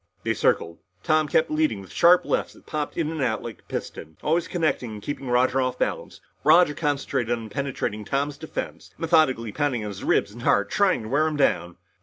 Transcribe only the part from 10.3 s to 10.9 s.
and heart and